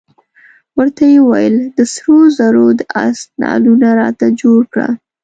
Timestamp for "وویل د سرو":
1.21-2.19